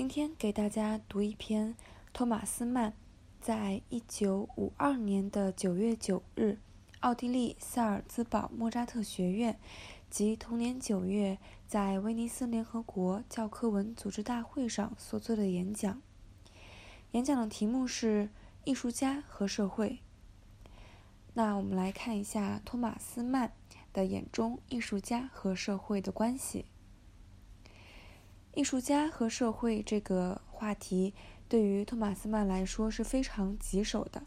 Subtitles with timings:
[0.00, 1.76] 今天给大家读一篇
[2.14, 2.94] 托马斯曼
[3.38, 6.56] 在一九五二年的九月九日，
[7.00, 9.60] 奥地利萨尔兹堡莫扎特学院
[10.08, 11.36] 及同年九月
[11.66, 16.00] 在威尼斯联合国教科文组织大会上所做的演讲。
[17.10, 18.30] 演讲的题目是
[18.64, 19.98] “艺术家和社会”。
[21.34, 23.52] 那我们来看一下托马斯曼
[23.92, 26.64] 的眼中艺术家和社会的关系。
[28.54, 31.14] 艺术家和社会这个话题
[31.48, 34.24] 对于托马斯曼来说是非常棘手的。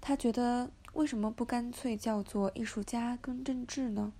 [0.00, 4.12] 他觉得，为什么不干脆叫做艺术家跟政治呢？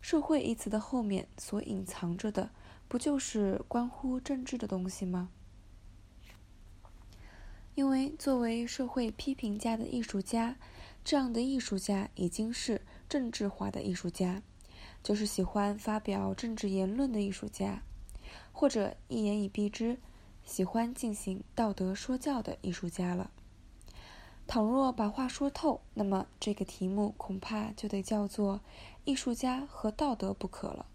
[0.00, 2.50] 社会一词的后面所隐藏着的，
[2.86, 5.30] 不就是关乎政治的东西吗？
[7.74, 10.56] 因为作为社会批评家的艺术家，
[11.04, 14.42] 这样的艺术家已经是政治化的艺术家。
[15.02, 17.82] 就是喜欢发表政治言论的艺术家，
[18.52, 19.98] 或者一言以蔽之，
[20.44, 23.30] 喜欢进行道德说教的艺术家了。
[24.46, 28.60] 倘若把话说透，那么这个题目恐怕就得叫做
[29.04, 30.86] “艺术家和道德”不可了。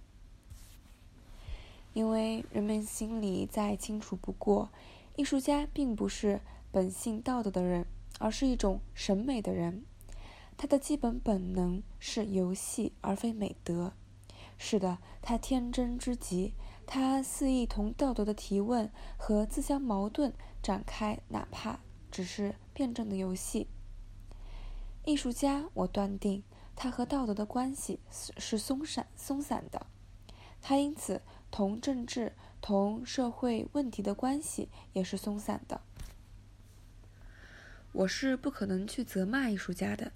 [1.93, 4.69] 因为人们心里再清楚不过，
[5.15, 7.85] 艺术家并不是本性道德的人，
[8.17, 9.85] 而是一种审美的人。
[10.57, 13.93] 他的基本本能是游戏，而非美德。
[14.57, 16.53] 是的，他天真之极，
[16.85, 21.79] 他肆意同道德的提问和自相矛盾展开，哪怕
[22.09, 23.67] 只是辩证的游戏。
[25.05, 26.43] 艺术家，我断定
[26.75, 29.87] 他和道德的关系是松散、松散的。
[30.61, 35.81] 他因此同政治、同社会问题的关系也是松散的。
[37.91, 40.13] 我是不可能去责骂艺术家的。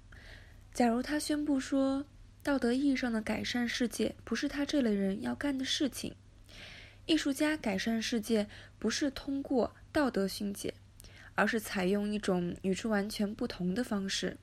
[0.78, 2.04] 假如他宣布说，
[2.40, 6.14] 道德意义上的改善世界不是他这类人要干的事情，
[7.04, 8.46] 艺术家改善世界
[8.78, 10.74] 不是通过道德训诫，
[11.34, 14.36] 而是采用一种与之完全不同的方式，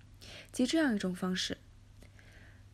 [0.51, 1.57] 即这样一种方式：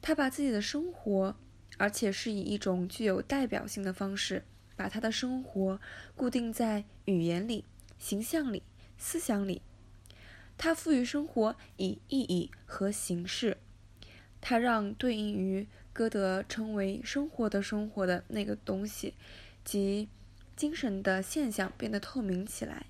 [0.01, 1.35] 他把自己的生活，
[1.77, 4.43] 而且是以一种具有代表性的方式，
[4.75, 5.79] 把他的生活
[6.15, 7.65] 固定在语言里、
[7.99, 8.63] 形象里、
[8.97, 9.61] 思想里。
[10.63, 13.57] 他赋予生活以意义和形式，
[14.39, 19.15] 他让对应于歌德称为“生活的生活”的那个东西，
[19.65, 20.07] 即
[20.55, 22.85] 精神的现象变得透明起来。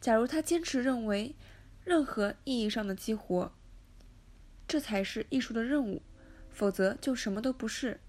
[0.00, 1.36] 假如他坚持认为
[1.84, 3.52] 任何意义上的激活，
[4.66, 6.02] 这才是艺术的任务，
[6.50, 8.00] 否则就什么都不是。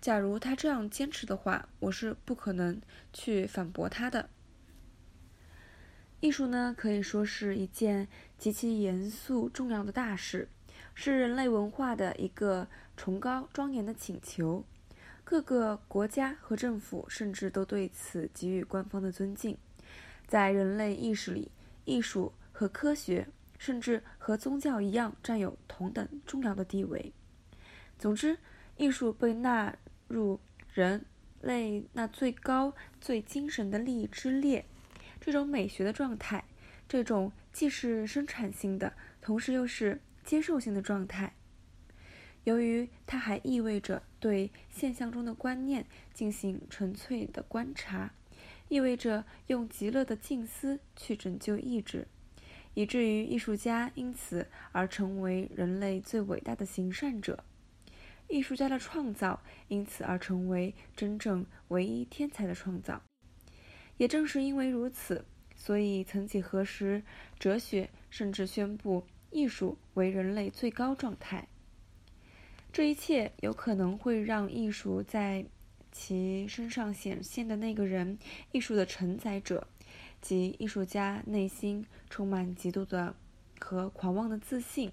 [0.00, 2.80] 假如他这样坚持的话，我是不可能
[3.12, 4.30] 去反驳他的。
[6.22, 8.06] 艺术呢，可以说是一件
[8.38, 10.48] 极其严肃、重要的大事，
[10.94, 14.64] 是人类文化的一个崇高、庄严的请求。
[15.24, 19.58] 各个国家和政府甚至都对此给予官方的尊敬。
[20.28, 21.50] 在人类意识里，
[21.84, 23.26] 艺术和科学，
[23.58, 27.12] 甚至和宗教一样，占有同等重要的地位。
[27.98, 28.38] 总之，
[28.76, 30.38] 艺术被纳入
[30.72, 31.04] 人
[31.40, 34.64] 类那最高、最精神的利益之列。
[35.24, 36.42] 这种美学的状态，
[36.88, 41.32] 这种既是生产性的，同时又是接受性的状态，
[42.42, 48.12] 由于它还意味着对现象中的观念进行纯粹的观察，
[48.66, 52.08] 意味着用极乐的静思去拯救意志，
[52.74, 57.44] 以至于艺术家因此而成为人类最伟大的行善者，
[58.26, 63.00] 艺术家的创造因此而成为真正唯一天才的创造。
[63.96, 67.02] 也正是因为如此，所以曾几何时，
[67.38, 71.48] 哲学甚至宣布艺术为人类最高状态。
[72.72, 75.44] 这一切有可能会让艺术在
[75.90, 78.18] 其身上显现的那个人，
[78.50, 79.66] 艺术的承载者，
[80.22, 83.14] 即艺术家内心充满极度的
[83.60, 84.90] 和狂妄的自信，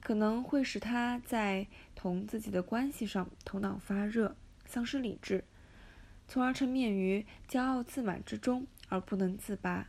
[0.00, 1.66] 可能会使他在
[1.96, 5.42] 同自己的关系上头脑发热，丧失理智。
[6.26, 9.88] 从而沉湎于骄傲自满之中而不能自拔。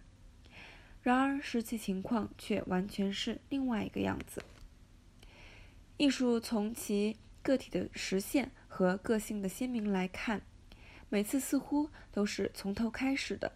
[1.01, 4.43] 然而，实际情况却完全是另外一个样子。
[5.97, 10.41] 艺术从其个体的实现和个性的鲜明来看，
[11.09, 13.51] 每次似乎都是从头开始的，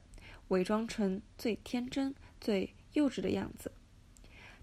[0.49, 3.71] 伪装成最天真、最幼稚的样子。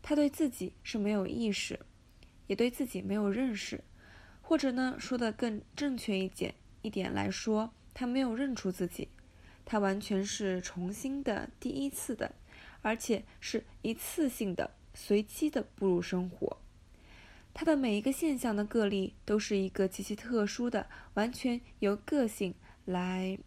[0.02, 1.80] 他对自己是没有意识，
[2.46, 3.82] 也对自己没有认识，
[4.42, 7.72] 或者呢，说的更正确一点一点来说。
[7.94, 9.08] 他没有认出自己，
[9.64, 12.34] 他完全是重新的、第一次的，
[12.82, 16.58] 而且是一次性的、随机的步入生活。
[17.54, 22.52] 他的每一个现象的个例都是一个极其特殊的、完全由个性
[22.84, 23.38] 来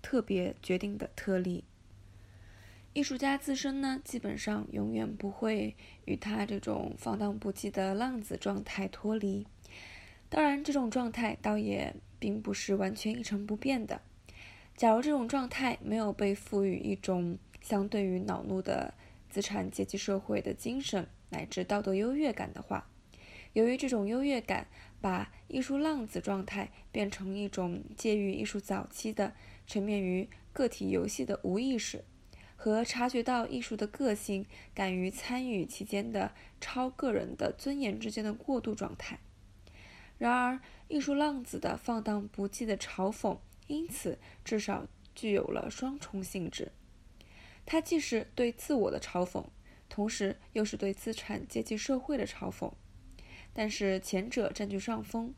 [0.00, 1.64] 特别决定的特例。
[2.92, 9.46] 艺术家自身呢，基本上永远不会与他这种放荡不羁的浪子状态脱离。
[10.28, 14.00] 当然，这种状态倒也并不是完全一成不变的。
[14.76, 18.92] 假如这种状态没有被赋予一种相对于恼怒的
[19.30, 22.88] 资产阶级社会的精神乃至道德优越感的话，
[23.52, 24.66] 由于这种优越感
[25.00, 29.32] 把艺术浪子状态变成一种介于艺术早期的
[29.66, 32.04] 沉湎于个体游戏的无意识。
[32.58, 39.18] 和察觉到艺术的个性、敢于参与其间的超个人的尊严之间的过渡状态。
[40.18, 46.72] 然而，艺术浪子的放荡不羁的嘲讽，因此至少具有了双重性质：
[47.64, 49.44] 它既是对自我的嘲讽，
[49.88, 52.72] 同时又是对资产阶级社会的嘲讽。
[53.52, 55.34] 但是前者占据上风，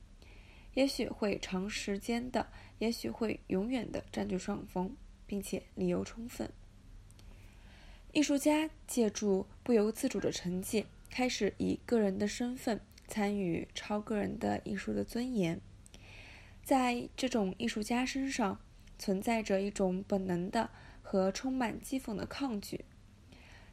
[0.75, 2.49] 也许会长时间的，
[2.79, 4.97] 也许会永远的占据上风，
[5.27, 6.51] 并且理由充分。
[8.13, 15.61] 艺术家借助不由自主的成绩，开始以个人的身份参与超个人的艺术的尊严。
[16.63, 18.61] 在这种艺术家身上，
[18.99, 20.71] 存在着一种本能的
[21.03, 22.85] 和充满讥讽的抗拒，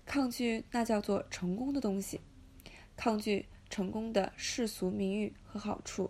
[0.06, 2.22] 抗拒那叫做成功的东西，
[2.96, 6.10] 抗拒成功的世俗名誉和好处。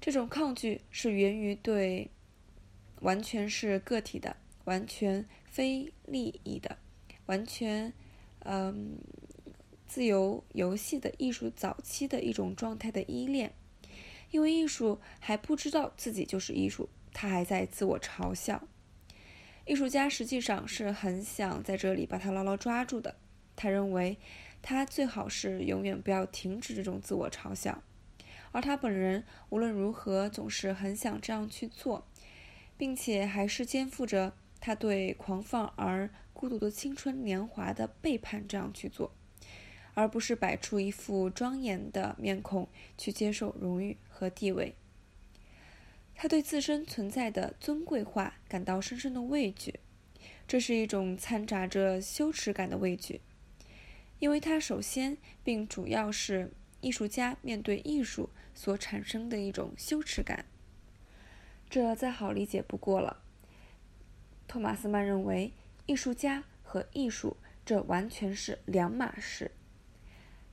[0.00, 2.10] 这种抗拒是源于对
[3.00, 4.36] 完全是个体的。
[4.64, 6.76] 完全非利益的、
[7.24, 7.90] 完全
[8.40, 8.98] 嗯
[9.88, 13.54] 自由游戏的艺术早期的一种状态的依恋，
[14.30, 18.68] 因为艺术还不知道自己就是艺术，他还在自我嘲笑。
[19.64, 23.16] 艺术家实际上是很想在这里把它牢牢抓住的，
[23.56, 24.18] 他认为
[24.60, 27.82] 他最好是永远不要停止这种自我嘲笑，
[28.52, 32.06] 而他本人无论如何总是很想这样去做，
[32.76, 34.34] 并且还是肩负着。
[34.60, 39.14] 他对狂放而孤独的青春年华的背叛，这样去做，
[39.98, 44.76] 而不是摆出一副庄严的面孔去接受荣誉和地位。
[46.14, 49.80] 他对自身存在的尊贵化感到深深的畏惧，
[50.46, 53.20] 这是一种掺杂着羞耻感的畏惧，
[54.20, 60.44] 因为他首先并主要是艺术家面对艺术所产生的一种羞耻感。
[61.68, 63.20] 这再好理解不过了。
[64.46, 65.52] 托马斯曼认为，
[65.86, 67.36] 艺术家和艺术
[67.66, 69.50] 这完全是两码事。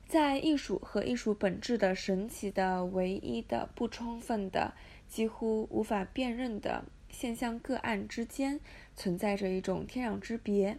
[0.08, 4.74] 在艺术和艺术本质的神奇的、唯一的、不充分的、
[5.08, 8.60] 几乎无法辨认的现象个案之间，
[8.96, 10.78] 存在着一种天壤之别，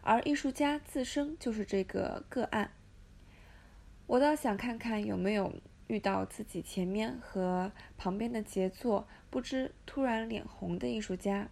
[0.00, 2.72] 而艺术家自身就是这个个案。
[4.06, 5.54] 我倒想看看有没有
[5.86, 11.48] 遇到自己前面和旁边的杰作不知突然脸红的艺术家。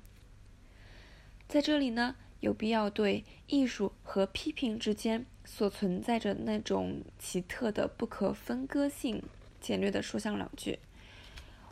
[1.47, 9.23] 在这里呢，有必要对艺术和批评之间所存在着那种奇特的不可分割性，
[9.61, 10.79] 简略的说上两句。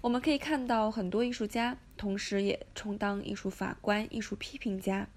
[0.00, 5.08] 我们可以看到，很多艺术家同时也充当艺术法官、艺术批评家，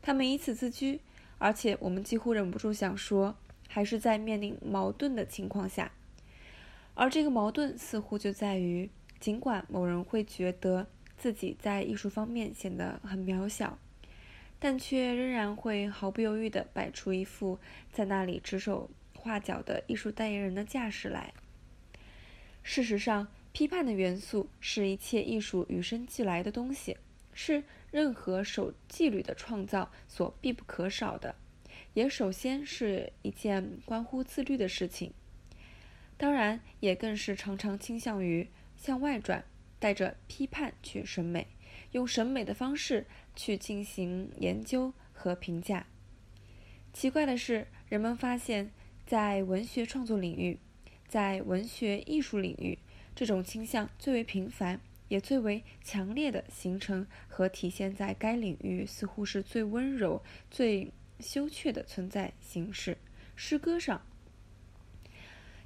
[0.00, 1.00] 他们以此自居，
[1.38, 3.34] 而且我们几乎忍不住想说，
[3.68, 5.90] 还是在面临矛盾的情况下。
[6.94, 10.86] 而这个矛盾似乎就在于，尽管某人会觉得
[11.16, 13.78] 自己在艺术方面显得很渺小。
[14.64, 17.58] 但却仍然会毫不犹豫地摆出一副
[17.90, 21.34] 在那里指手画脚的艺术代言人的架势来。
[22.62, 26.96] 事实上，批判的元素是一切艺术与生俱来的东西，
[27.32, 31.34] 是任何守纪律的创造所必不可少的，
[31.94, 35.12] 也首先是一件关乎自律的事情。
[36.16, 39.44] 当然，也更是常常倾向于向外转，
[39.80, 41.48] 带着批判去审美。
[41.90, 45.86] 用审美的方式去进行研究和评价。
[46.92, 48.70] 奇怪的是，人们发现，
[49.06, 50.58] 在文学创作领域，
[51.08, 52.78] 在文学艺术领域，
[53.14, 62.98] 这种倾向最为频繁，也最为强烈的形成和体现在该领域似乎是最温柔、最羞怯的存在形式——
[63.34, 64.02] 诗歌上。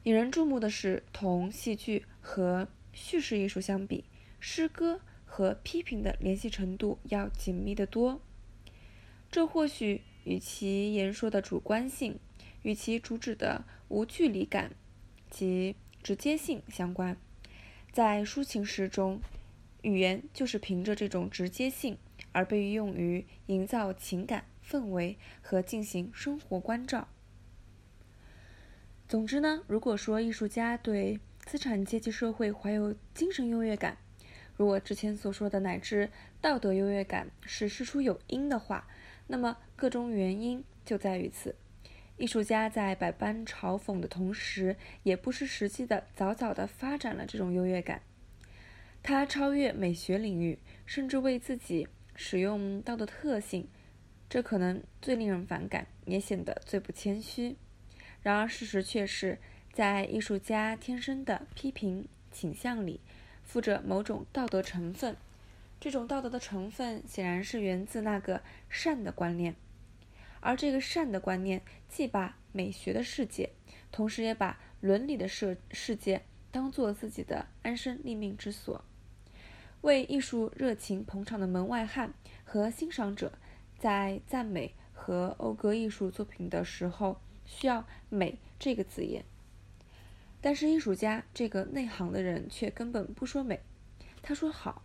[0.04, 4.04] 引人注目的是，同戏剧和叙事艺术相比，
[4.38, 5.00] 诗歌。
[5.36, 8.22] 和批评的联系程度要紧密得多。
[9.30, 12.18] 这或许与其言说的主观性，
[12.62, 14.72] 与其主旨的无距离感
[15.28, 17.18] 及直接性相关。
[17.92, 19.20] 在抒情诗中，
[19.82, 21.98] 语言就是凭着这种直接性
[22.32, 27.08] 而被用于营造情感氛围和进行生活关照。
[29.06, 33.98] 总之呢，如果说艺术家对资产阶级社会怀有精神优越感，
[34.56, 36.10] 如果之前所说的乃至
[36.40, 38.88] 道德优越感是事出有因的话，
[39.26, 41.54] 那么各种原因就在于此。
[42.16, 48.00] 艺术家在百般嘲讽的同时，也不失时机的早早的发展了这种优越感。
[49.02, 53.68] 他超越美学领域，甚至为自己使用道德特性，
[54.30, 57.56] 这可能最令人反感，也显得最不谦虚。
[58.22, 59.38] 然而事实却是，
[59.72, 63.00] 在艺术家天生的批评倾向里，
[63.46, 65.16] 附着某种道德成分。
[65.80, 69.54] 这种道德的成分，显然是源自那个善的观念。
[70.40, 73.50] 而这个善的观念，既把美学的世界，
[73.90, 78.84] 同时也把伦理的世世界当做自己的安身立命之所。
[79.82, 82.12] 为艺术热情捧场的门外汉
[82.44, 83.32] 和欣赏者，
[83.78, 89.24] 在赞美和讴歌艺术作品的时候，需要“美”这个字眼。
[90.40, 93.60] 但是艺术家这个内行的人却根本不说美，
[94.22, 94.82] 他说好。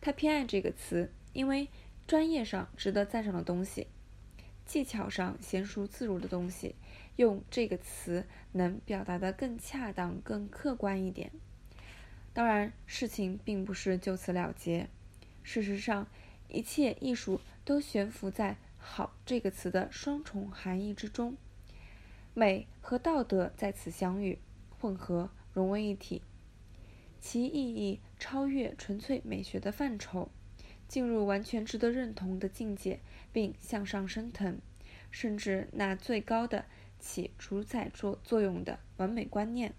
[0.00, 1.68] 他偏爱这个词，因为
[2.06, 3.86] 专业上值得赞赏的东西。
[4.66, 6.74] 技巧上娴熟自如的东西，
[7.16, 11.30] 用这个词能表达的更恰当、更客观一点。
[12.32, 14.88] 当然，事情并不是就此了结。
[15.42, 16.08] 事实上，
[16.48, 21.36] 一切艺术都悬浮在“好”这个词的双重含义之中，
[22.32, 24.38] 美和道德在此相遇、
[24.84, 26.20] 混合、融为一体，
[27.18, 30.28] 其意义超越纯粹美学的范畴。
[30.86, 33.00] 进入完全值得认同的境界，
[33.32, 34.60] 并向上升腾，
[35.10, 36.66] 甚至那最高的
[37.00, 39.72] 起主宰作作用的完美观念。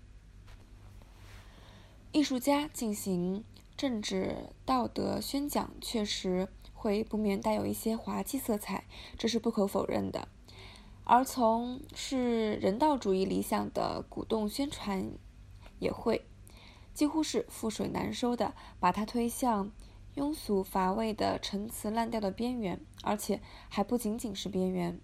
[2.11, 3.43] 艺术家进行
[3.77, 8.85] 政治道德宣讲，确实会不免带有一些滑稽色彩，
[9.19, 10.27] 这是不可否认的。
[11.05, 15.11] 而从事人道主义理想的鼓动宣传，
[15.79, 16.25] 也会
[16.93, 19.71] 几乎是覆水难收的把它推向。
[20.15, 24.97] 庸俗乏味的陈词滥调的边缘，而且还不仅仅是边缘。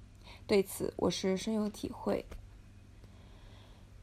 [0.48, 2.26] 对此，我是深有体会。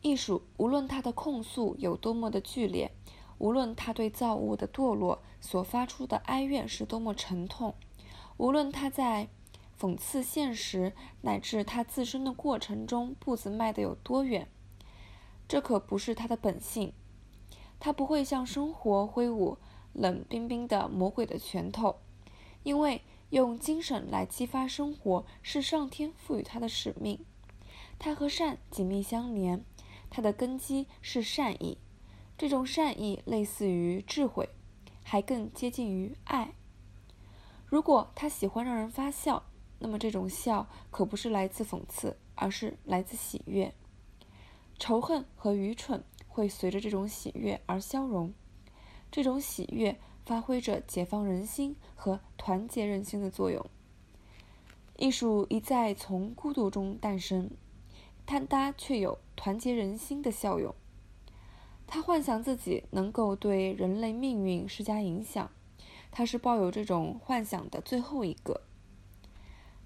[0.03, 2.93] 艺术，无论它的控诉有多么的剧烈，
[3.39, 7.75] 无论它对造物的堕落所发出的哀怨是多么沉痛，
[8.37, 9.31] 无论它在
[9.79, 10.93] 讽刺现实
[11.23, 14.49] 乃至他自身的过程中步子迈得有多远，
[15.47, 16.93] 这可不是他的本性。
[17.81, 19.59] 他不会向生活挥舞。
[19.95, 21.97] 冷冰冰的魔鬼的拳头，
[22.63, 27.25] 因为用精神来激发生活是上天赋予他的使命。
[27.99, 29.65] 他和善紧密相连，
[30.09, 31.79] 他的根基是善意。
[32.37, 34.51] 这种善意类似于智慧，
[35.03, 36.53] 还更接近于爱。
[37.67, 39.47] 如果他喜欢让人发笑，
[39.79, 43.73] 那么这种笑可不是来自讽刺，而是来自喜悦。
[44.79, 48.33] 仇恨和愚蠢会随着这种喜悦而消融。
[49.11, 53.65] 这种喜悦发挥着解放人心和团结人心的作用。
[54.97, 57.51] 艺术一再从孤独中诞生，
[58.25, 60.75] 但它却有团结人心的效用。
[61.87, 65.51] 他幻想自己能够对人类命运施加影响，
[66.11, 68.61] 他是抱有这种幻想的最后一个。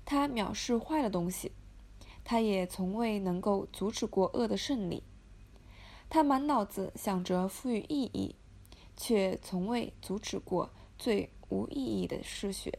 [0.05, 1.53] 他藐视坏的东西，
[2.25, 5.03] 他也从未能够阻止过恶的胜利。
[6.09, 8.37] 他满脑子想着赋予意义。
[8.95, 12.79] 却从未阻止过最无意义的嗜血。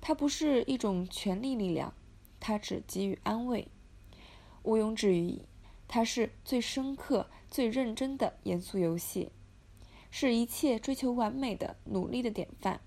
[0.00, 1.94] 它不是一种权力力量，
[2.40, 3.68] 它只给予安慰。
[4.64, 5.42] 毋庸置疑，
[5.86, 9.30] 它是最深刻、最认真的严肃游戏，
[10.10, 12.80] 是一切追求完美的努力的典范。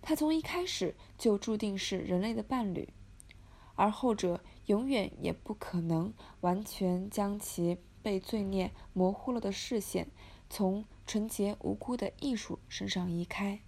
[0.00, 2.88] 他从一开始就注定是人类的伴侣，
[3.74, 10.10] 而后者永远也不可能完全将其被罪孽模糊了的视线。
[10.50, 13.60] 从纯洁无辜的艺术身上移开。